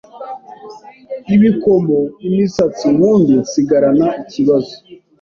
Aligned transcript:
ibikomo, 1.35 1.99
imisatsi, 2.27 2.83
ubundi 2.91 3.33
nsigarana 3.41 4.07
ikibazo 4.21 4.73